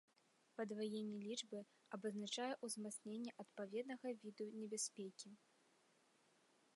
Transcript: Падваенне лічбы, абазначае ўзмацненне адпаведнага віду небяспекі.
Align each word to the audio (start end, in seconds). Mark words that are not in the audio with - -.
Падваенне 0.59 1.17
лічбы, 1.27 1.59
абазначае 1.97 2.49
ўзмацненне 2.67 3.35
адпаведнага 3.43 4.15
віду 4.23 4.45
небяспекі. 4.63 5.29